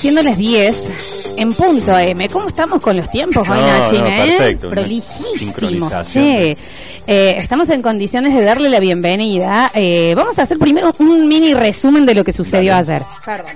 [0.00, 2.28] siendo las 10 en punto M.
[2.28, 3.98] ¿Cómo estamos con los tiempos hoy, No, Nachi?
[3.98, 4.58] no, eh?
[4.60, 5.90] Prolijísimo.
[6.02, 6.56] Che.
[7.06, 9.70] Eh, estamos en condiciones de darle la bienvenida.
[9.74, 12.92] Eh, vamos a hacer primero un mini resumen de lo que sucedió Dale.
[12.94, 13.06] ayer.
[13.24, 13.52] Perdón.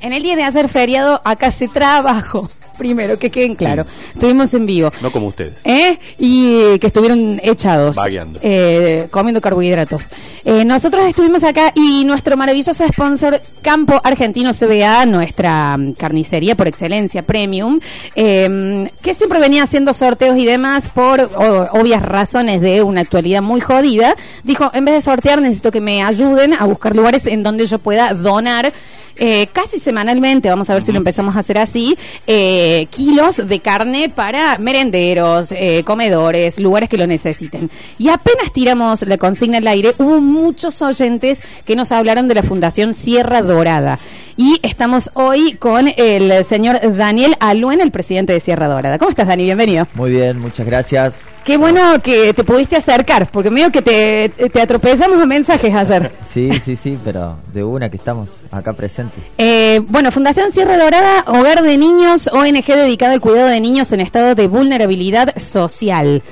[0.00, 2.50] En el día de ayer feriado, acá se trabajó.
[2.78, 3.86] Primero, que queden claro.
[4.12, 4.92] Estuvimos en vivo.
[5.00, 5.54] No como ustedes.
[5.64, 5.98] ¿Eh?
[6.18, 7.96] Y que estuvieron echados.
[7.96, 8.40] Vagueando.
[8.42, 10.04] eh, comiendo carbohidratos.
[10.44, 16.68] Eh, nosotros estuvimos acá y nuestro maravilloso sponsor Campo Argentino CBA, nuestra mm, carnicería por
[16.68, 17.80] excelencia premium,
[18.14, 23.42] eh, que siempre venía haciendo sorteos y demás por o- obvias razones de una actualidad
[23.42, 27.42] muy jodida, dijo, en vez de sortear necesito que me ayuden a buscar lugares en
[27.42, 28.72] donde yo pueda donar
[29.16, 31.96] eh, casi semanalmente, vamos a ver si lo empezamos a hacer así,
[32.26, 37.70] eh, kilos de carne para merenderos, eh, comedores, lugares que lo necesiten.
[37.98, 42.42] Y apenas tiramos la consigna al aire, hubo muchos oyentes que nos hablaron de la
[42.42, 43.98] Fundación Sierra Dorada.
[44.36, 48.98] Y estamos hoy con el señor Daniel Aluen, el presidente de Sierra Dorada.
[48.98, 49.44] ¿Cómo estás, Dani?
[49.44, 49.86] Bienvenido.
[49.94, 51.22] Muy bien, muchas gracias.
[51.44, 56.10] Qué bueno que te pudiste acercar, porque medio que te, te atropellamos a mensajes ayer.
[56.34, 59.34] Sí, sí, sí, pero de una que estamos acá presentes.
[59.38, 64.00] Eh, bueno, Fundación Sierra Dorada, Hogar de Niños, ONG dedicada al cuidado de niños en
[64.00, 66.24] estado de vulnerabilidad social.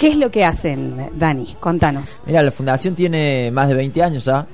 [0.00, 1.56] ¿Qué es lo que hacen, Dani?
[1.60, 2.20] Contanos.
[2.24, 4.46] Mira, la fundación tiene más de 20 años ya.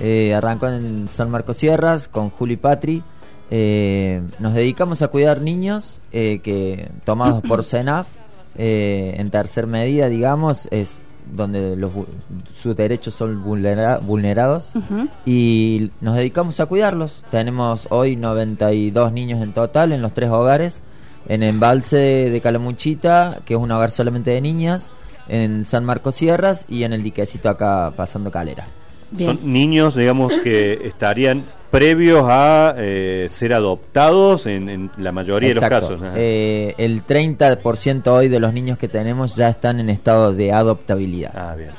[0.00, 3.02] Eh, arrancó en San Marcos Sierras con Juli Patri.
[3.50, 8.06] Eh, nos dedicamos a cuidar niños eh, que tomados por CENAF
[8.56, 11.90] eh, en tercer medida, digamos, es donde los,
[12.58, 14.72] sus derechos son vulnera- vulnerados
[15.26, 17.22] y nos dedicamos a cuidarlos.
[17.30, 20.82] Tenemos hoy 92 niños en total en los tres hogares,
[21.28, 24.90] en Embalse de Calamuchita, que es un hogar solamente de niñas,
[25.28, 28.68] en San Marcos Sierras y en el diquecito acá pasando calera.
[29.10, 29.36] Bien.
[29.38, 35.74] Son niños, digamos, que estarían previos a eh, ser adoptados en, en la mayoría Exacto.
[35.74, 36.12] de los casos.
[36.16, 41.32] Eh, el 30% hoy de los niños que tenemos ya están en estado de adoptabilidad.
[41.34, 41.70] ah, bien.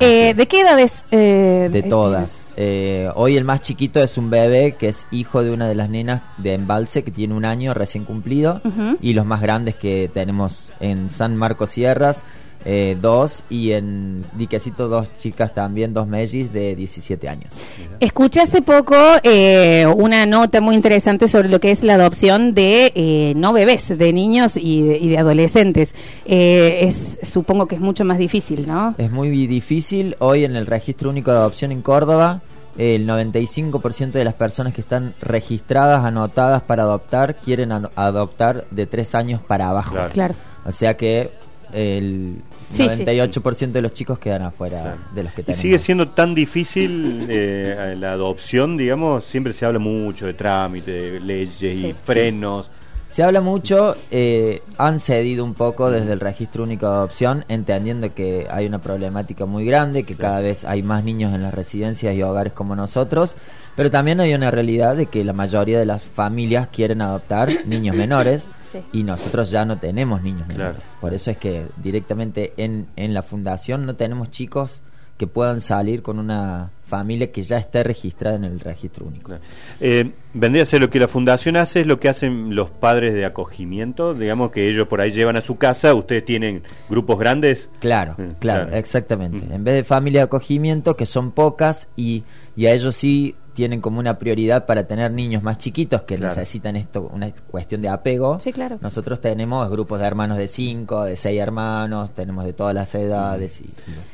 [0.00, 1.04] Eh, ¿De qué edades?
[1.10, 2.46] eh, De eh, todas.
[2.56, 5.88] Eh, hoy el más chiquito es un bebé que es hijo de una de las
[5.88, 8.60] nenas de Embalse que tiene un año recién cumplido.
[9.00, 12.24] Y los más grandes que tenemos en San Marcos Sierras,
[12.64, 13.44] eh, dos.
[13.48, 17.52] Y en Diquecito, dos chicas también, dos mellis de 17 años.
[18.00, 22.92] Escuché hace poco eh, una nota muy interesante sobre lo que es la adopción de
[22.94, 25.94] eh, no bebés, de niños y de, y de adolescentes.
[26.24, 28.94] Eh, es, supongo que es mucho más difícil, ¿no?
[28.98, 30.16] Es muy difícil.
[30.18, 32.42] Hoy en el registro único de adopción en Córdoba,
[32.76, 39.14] el 95% de las personas que están registradas, anotadas para adoptar, quieren adoptar de tres
[39.14, 39.92] años para abajo.
[39.92, 40.12] Claro.
[40.12, 40.34] Claro.
[40.64, 41.30] O sea que
[41.72, 42.36] el
[42.70, 44.96] Sí, sí, 98% de los chicos quedan afuera Claro.
[45.14, 45.62] de los que Y tenemos.
[45.62, 51.20] sigue siendo tan difícil eh, la adopción, digamos, siempre se habla mucho de trámite, de
[51.20, 51.94] leyes y Sí.
[52.02, 52.70] frenos.
[53.08, 58.12] Se habla mucho, eh, han cedido un poco desde el registro único de adopción, entendiendo
[58.12, 62.16] que hay una problemática muy grande, que cada vez hay más niños en las residencias
[62.16, 63.36] y hogares como nosotros,
[63.76, 67.94] pero también hay una realidad de que la mayoría de las familias quieren adoptar niños
[67.96, 68.80] menores Sí.
[68.92, 70.58] y nosotros ya no tenemos niños Claro.
[70.72, 70.82] menores.
[71.00, 74.82] Por eso es que directamente en, en la fundación no tenemos chicos
[75.16, 79.32] que puedan salir con una familia que ya esté registrada en el registro único.
[79.80, 83.14] Eh, vendría a ser lo que la fundación hace, es lo que hacen los padres
[83.14, 87.70] de acogimiento, digamos que ellos por ahí llevan a su casa, ustedes tienen grupos grandes.
[87.80, 88.72] Claro, claro, claro.
[88.76, 89.46] exactamente.
[89.46, 89.52] Mm.
[89.52, 93.80] En vez de familia de acogimiento, que son pocas, y, y a ellos sí tienen
[93.80, 96.34] como una prioridad para tener niños más chiquitos que Claro.
[96.36, 98.38] necesitan esto, una cuestión de apego.
[98.38, 98.76] Sí, claro.
[98.82, 103.62] Nosotros tenemos grupos de hermanos de cinco, de seis hermanos, tenemos de todas las edades.
[103.62, 103.64] Y,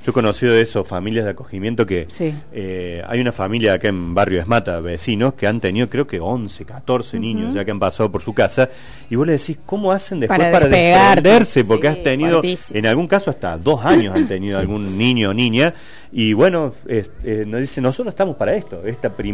[0.04, 2.32] Yo he conocido de eso, familias de acogimiento que Sí.
[2.52, 6.64] eh, hay una familia acá en Barrio Esmata, vecinos, que han tenido creo que 11,
[6.64, 8.68] 14 niños ya que han pasado por su casa
[9.10, 11.64] y vos le decís, ¿cómo hacen después Para para, desprenderse?
[11.64, 12.78] Porque Sí, has tenido, fuertísimo.
[12.78, 15.74] en algún caso hasta dos años han tenido algún niño o niña
[16.12, 19.31] y bueno, eh, nos dice, nosotros estamos para esto, esta primera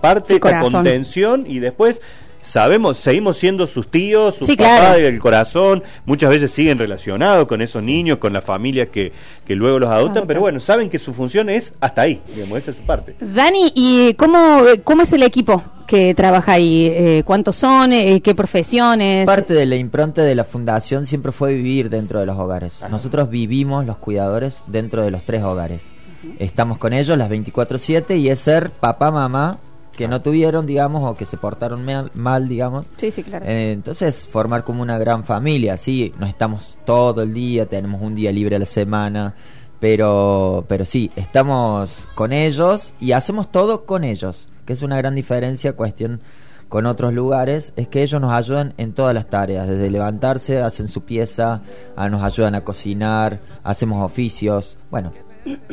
[0.00, 2.00] parte, El esta contención y después...
[2.40, 5.00] Sabemos, seguimos siendo sus tíos, sus Sí, papás claro.
[5.00, 9.12] del corazón, muchas veces siguen relacionados con esos niños, con las familias que,
[9.44, 12.70] que luego los adoptan, pero bueno, saben que su función es hasta ahí, digamos, esa
[12.70, 13.16] es su parte.
[13.20, 16.86] Dani, ¿y cómo, cómo es el equipo que trabaja ahí?
[16.86, 17.92] Eh, ¿Cuántos son?
[17.92, 19.26] Eh, ¿Qué profesiones?
[19.26, 22.78] Parte de la impronta de la fundación siempre fue vivir dentro de los hogares.
[22.82, 22.88] Ajá.
[22.88, 25.90] Nosotros vivimos los cuidadores dentro de los tres hogares.
[26.38, 29.58] Estamos con ellos las 24/7 y es ser papá, mamá,
[29.96, 32.90] que no tuvieron, digamos, o que se portaron mal, mal, digamos.
[32.96, 33.44] Sí, sí, claro.
[33.46, 38.14] Eh, entonces, formar como una gran familia, sí, no estamos todo el día, tenemos un
[38.14, 39.34] día libre a la semana,
[39.80, 45.14] pero, pero sí, estamos con ellos y hacemos todo con ellos, que es una gran
[45.14, 46.20] diferencia, cuestión
[46.68, 50.86] con otros lugares es que ellos nos ayudan en todas las tareas, desde levantarse, hacen
[50.86, 51.62] su pieza,
[51.96, 55.12] a- nos ayudan a cocinar, hacemos oficios, bueno,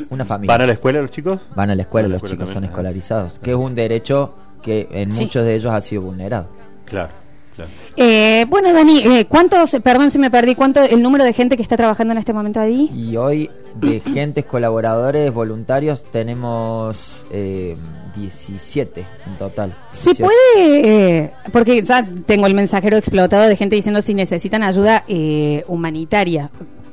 [0.09, 0.53] una familia.
[0.53, 1.39] ¿Van a la escuela los chicos?
[1.55, 2.81] Van a la escuela, a la los escuela chicos son también, ajá.
[2.81, 5.21] escolarizados, que es un derecho que en Sí.
[5.23, 6.47] muchos de ellos ha sido vulnerado.
[6.85, 7.09] Claro,
[7.55, 7.71] claro.
[7.97, 11.63] Eh, bueno, Dani, eh, ¿cuántos, perdón si me perdí, cuánto el número de gente que
[11.63, 12.89] está trabajando en este momento ahí?
[12.95, 17.75] Y hoy de gentes colaboradores voluntarios tenemos eh,
[18.15, 19.73] 17 en total.
[19.91, 20.23] ¿Se 18.
[20.23, 25.63] puede, eh, porque ya tengo el mensajero explotado de gente diciendo si necesitan ayuda eh,
[25.67, 26.49] humanitaria,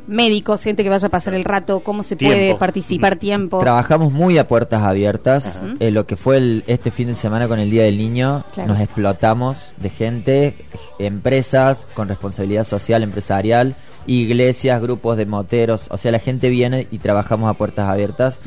[0.06, 2.58] médicos, gente que vaya a pasar el rato, cómo se puede Tiempo.
[2.58, 3.60] participar, tiempo.
[3.60, 5.62] Trabajamos muy a puertas abiertas.
[5.80, 8.68] Eh, lo que fue el- este fin de semana con el Día del Niño, Claro.
[8.72, 10.54] nos explotamos de gente,
[10.98, 13.74] empresas con responsabilidad social, empresarial,
[14.06, 15.86] iglesias, grupos de moteros.
[15.90, 18.40] O sea, la gente viene y trabajamos a puertas abiertas.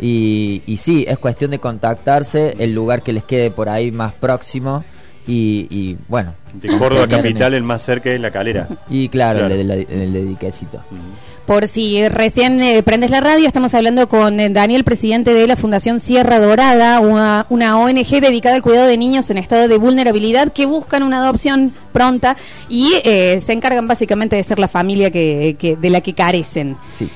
[0.00, 4.12] y, y sí, es cuestión de contactarse, el lugar que les quede por ahí más
[4.12, 4.84] próximo.
[5.28, 8.66] Y, y, bueno, De Córdoba capital el más cerca es La Calera.
[8.88, 9.54] Y claro, Claro.
[9.54, 10.78] El, de, la- el de Diquecito.
[10.90, 11.00] Ujú.
[11.46, 15.56] Por si recién eh, prendes la radio, estamos hablando con eh, Daniel, presidente de la
[15.56, 20.52] Fundación Sierra Dorada, una, una ONG dedicada al cuidado de niños en estado de vulnerabilidad
[20.52, 22.36] que buscan una adopción pronta
[22.68, 26.76] y eh, se encargan básicamente de ser la familia que, que- de la que carecen.
[26.92, 27.08] Sí.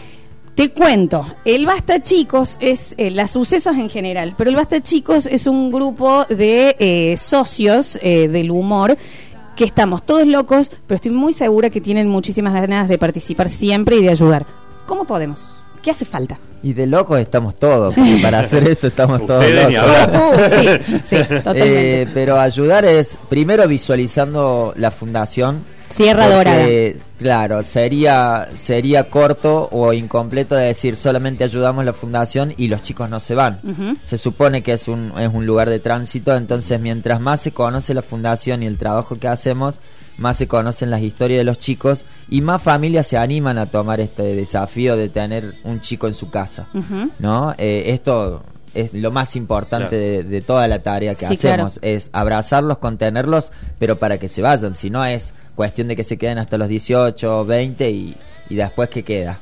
[0.54, 5.24] Te cuento, el Basta Chicos es, eh, las sucesos en general, pero el Basta Chicos
[5.24, 8.98] es un grupo de eh, socios eh, del humor
[9.56, 13.96] que estamos todos locos, pero estoy muy segura que tienen muchísimas ganas de participar siempre
[13.96, 14.44] y de ayudar.
[14.86, 15.56] ¿Cómo podemos?
[15.82, 16.38] ¿Qué hace falta?
[16.62, 19.84] Y de locos estamos todos, porque para hacer esto estamos todos locos.
[20.12, 22.02] Uh, sí, sí, totalmente.
[22.02, 25.64] Eh, pero ayudar es primero visualizando la fundación.
[25.94, 26.66] Sierra Dorada.
[27.18, 33.08] Claro, sería sería corto o incompleto de decir solamente ayudamos la fundación y los chicos
[33.08, 33.60] no se van.
[34.04, 37.94] Se supone que es un, es un lugar de tránsito, entonces mientras más se conoce
[37.94, 39.78] la fundación y el trabajo que hacemos,
[40.18, 44.00] más se conocen las historias de los chicos y más familias se animan a tomar
[44.00, 46.66] este desafío de tener un chico en su casa.
[47.20, 47.54] ¿no?
[47.58, 48.42] Eh, esto
[48.74, 50.02] es lo más importante Claro.
[50.02, 54.40] de, de toda la tarea que Sí, hacemos, es abrazarlos, contenerlos, pero para que se
[54.42, 58.16] vayan, si no es cuestión de que se queden hasta los 18, 20 y,
[58.48, 59.38] y después que queda.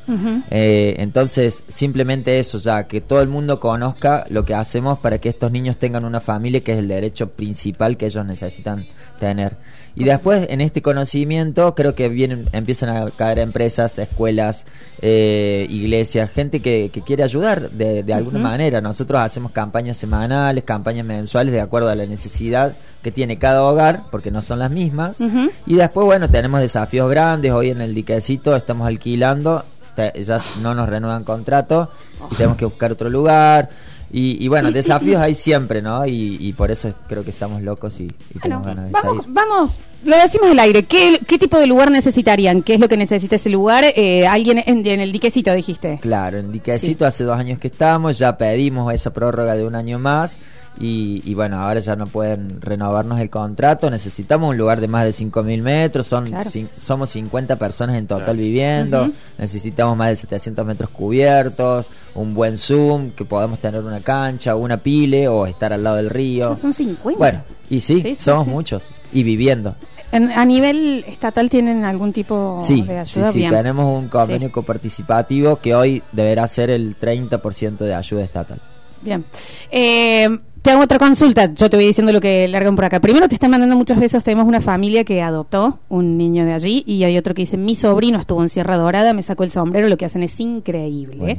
[0.51, 5.29] Eh, entonces, simplemente eso, ya que todo el mundo conozca lo que hacemos para que
[5.29, 8.85] estos niños tengan una familia, que es el derecho principal que ellos necesitan
[9.19, 9.57] tener.
[9.95, 14.67] Y después, en este conocimiento, creo que vienen, empiezan a caer empresas, escuelas,
[15.03, 18.81] eh, iglesias, gente que, que quiere ayudar de, de alguna manera.
[18.81, 24.05] Nosotros hacemos campañas semanales, campañas mensuales, de acuerdo a la necesidad que tiene cada hogar,
[24.11, 25.19] porque no son las mismas.
[25.67, 27.51] Y después, bueno, tenemos desafíos grandes.
[27.53, 29.65] Hoy en el diquecito estamos alquilando,
[29.97, 31.91] ya no nos renuevan contrato,
[32.31, 33.71] y tenemos que buscar otro lugar.
[34.13, 36.05] Y, y bueno, desafíos hay siempre, ¿no?
[36.05, 38.05] Y, y por eso es- creo que estamos locos y,
[38.35, 39.33] y tenemos ganas de vamos, salir.
[39.35, 40.83] vamos, lo decimos al aire.
[40.83, 42.63] ¿Qué, qué tipo de lugar necesitarían?
[42.63, 43.85] ¿Qué es lo que necesita ese lugar?
[43.95, 45.99] Eh, alguien en, en el diquecito, dijiste.
[46.03, 49.99] Claro, en Diquecito hace dos años que estamos, ya pedimos esa prórroga de un año
[50.01, 50.39] más
[50.81, 55.05] y, y bueno, ahora ya no pueden renovarnos el contrato, necesitamos un lugar de más
[55.05, 56.49] de 5.000 metros, son Claro.
[56.49, 58.39] cin- somos 50 personas en total Claro.
[58.41, 59.13] viviendo, Ujú.
[59.39, 64.79] necesitamos más de 700 metros cubiertos, un buen Zoom, que podamos tener una cancha, una
[64.83, 66.55] pile o estar al lado del río.
[66.55, 67.19] Son 50.
[67.19, 68.51] Bueno, y sí, Sí, sí, somos sí.
[68.51, 69.77] muchos y viviendo.
[70.13, 73.33] En- a nivel estatal tienen algún tipo Sí, de sí, ayuda.
[73.33, 73.51] sí, Bien.
[73.53, 74.53] tenemos un convenio Sí.
[74.53, 78.61] coparticipativo que hoy deberá ser el 30% de ayuda estatal.
[79.03, 79.25] Bien.
[79.71, 80.29] Eh,
[80.63, 81.53] te hago otra consulta.
[81.55, 83.01] Yo te voy diciendo lo que largan por acá.
[83.01, 84.23] Primero te están mandando muchos besos.
[84.25, 87.75] Tenemos una familia que adoptó un niño de allí y hay otro que dice, mi
[87.75, 91.39] sobrino estuvo en Sierra Dorada, me sacó el sombrero, lo que hacen es increíble.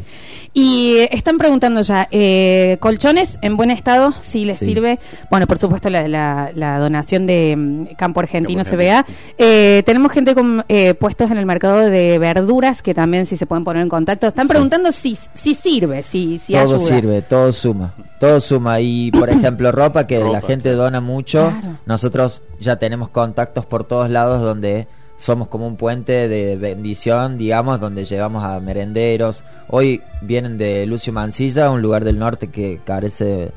[0.54, 4.66] Y están preguntando ya, eh, colchones en buen estado, si les Sí.
[4.66, 5.00] sirve.
[5.30, 9.00] Bueno, por supuesto la, la- la donación de mm, Campo Argentino CBA.
[9.00, 9.18] Argentino.
[9.38, 13.46] Eh, tenemos gente con eh, puestos en el mercado de verduras que también si se
[13.46, 14.28] pueden poner en contacto.
[14.28, 14.52] Están Sí.
[14.54, 16.80] preguntando si, si sirve, si, si todo ayuda.
[16.80, 18.80] sirve, todo suma, todo suma.
[18.82, 21.78] Y por ejemplo, ropa que la gente dona mucho, Claro.
[21.86, 24.88] nosotros ya tenemos contactos por todos lados donde
[25.18, 29.44] somos como un puente de bendición, digamos, donde llevamos a merenderos.
[29.68, 33.52] Hoy vienen de Lucio Mancilla, un lugar del norte que carece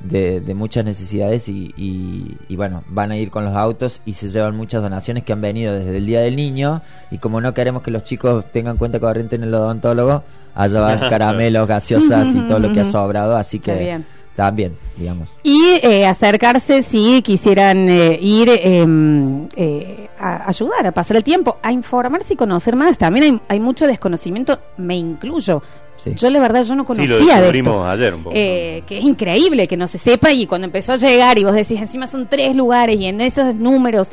[0.00, 4.14] de, de- muchas necesidades y, y- y bueno, van a ir con los autos y
[4.14, 7.52] se llevan muchas donaciones que han venido desde el Día del Niño y como no
[7.52, 10.22] queremos que los chicos tengan cuenta corriente en el odontólogo,
[10.54, 14.06] allá van caramelos, gaseosas y todo lo que ha sobrado, así Está que bien.
[14.36, 15.30] También, digamos.
[15.42, 21.58] Y eh, acercarse si quisieran eh, ir em, eh, a ayudar, a pasar el tiempo,
[21.62, 22.96] a informarse y conocer más.
[22.96, 25.62] También hay, hay mucho desconocimiento, me incluyo.
[25.96, 26.14] Sí.
[26.14, 27.84] Yo la verdad yo no Sí, conocía lo de esto.
[27.86, 28.34] ayer un poco.
[28.34, 31.52] Eh, que es increíble que no se sepa y cuando empezó a llegar y vos
[31.54, 34.10] decís encima son tres lugares y en esos números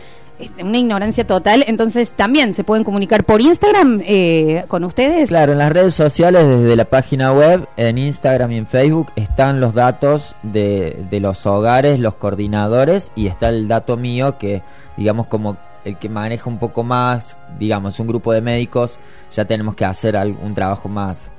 [0.62, 5.58] una ignorancia total entonces también se pueden comunicar por Instagram eh, con ustedes Claro, en
[5.58, 10.36] las redes sociales, desde la página web, en Instagram y en Facebook, están los datos
[10.44, 14.62] de, de los hogares, los coordinadores, y está el dato mío que,
[14.96, 19.00] digamos, como el que maneja un poco más, digamos, un grupo de médicos,
[19.32, 21.32] ya tenemos que hacer un trabajo más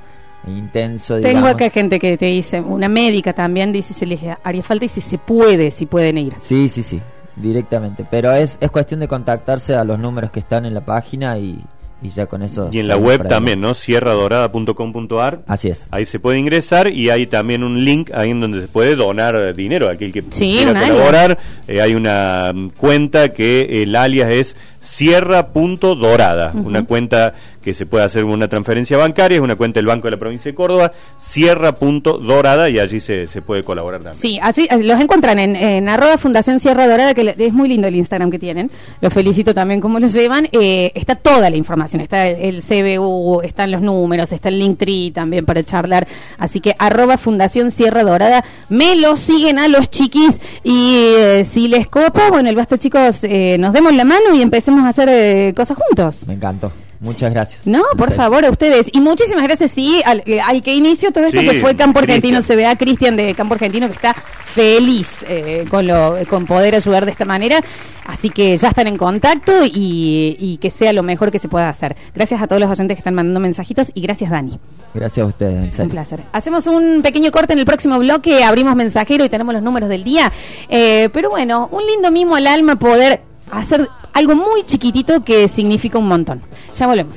[0.47, 1.15] intenso.
[1.17, 1.51] tengo digamos.
[1.51, 5.01] acá gente que te dice una médica también dice si les haría falta y si
[5.01, 7.01] se puede si pueden ir Sí, sí, sí,
[7.41, 8.05] directamente.
[8.11, 11.59] Pero es, es cuestión de contactarse a los números que están en la página y,
[12.03, 12.69] y ya con eso.
[12.73, 13.61] y en la web también.
[13.61, 13.75] ¿no?
[13.75, 15.41] sierradorada.com.ar.
[15.47, 15.87] Así es.
[15.91, 19.55] Ahí se puede ingresar y hay también un link ahí en donde se puede donar
[19.55, 21.39] dinero a aquel que Sí, quiera colaborar.
[21.67, 28.25] Eh, hay una cuenta que el alias es sierra.dorada, una cuenta que se puede hacer
[28.25, 32.79] una transferencia bancaria, es una cuenta del Banco de la Provincia de Córdoba, sierra.dorada y
[32.79, 34.21] allí se, se puede colaborar también.
[34.21, 37.89] Sí, así así los encuentran en, en arroba Fundación Sierra Dorada, que es muy lindo
[37.89, 38.71] el Instagram que tienen.
[39.01, 40.49] Los felicito también cómo los llevan.
[40.53, 45.11] Eh, está toda la información, está el, el CBU, están los números, está el Linktree
[45.11, 46.07] también para charlar.
[46.39, 51.69] Así que arroba Fundación Sierra Dorada, me lo siguen a los chiquis y eh, si
[51.69, 55.09] les copa, bueno, el basta chicos, eh, nos demos la mano y empecemos a hacer
[55.11, 56.27] eh, cosas juntos.
[56.27, 56.73] Me encantó.
[57.01, 57.67] Muchas gracias.
[57.67, 58.87] No, por favor, a ustedes.
[58.93, 62.01] Y muchísimas gracias, sí, al, eh, al que inició todo esto, Sí, que fue Campo
[62.01, 62.59] Argentino Cristian.
[62.59, 67.13] CBA, Cristian de Campo Argentino, que está feliz eh, con, lo, con poder ayudar de
[67.13, 67.61] esta manera.
[68.07, 71.69] Así que ya están en contacto y, y que sea lo mejor que se pueda
[71.69, 71.95] hacer.
[72.15, 74.59] Gracias a todos los oyentes que están mandando mensajitos y gracias, Dani.
[74.95, 76.21] Gracias a ustedes, en Un placer.
[76.33, 80.03] Hacemos un pequeño corte en el próximo bloque, abrimos mensajero y tenemos los números del
[80.05, 80.33] día.
[80.71, 83.21] Eh, pero bueno, un lindo mimo al alma poder
[83.53, 83.87] hacer
[84.19, 86.43] algo muy chiquitito que significa un montón.
[86.75, 87.17] Ya volvemos.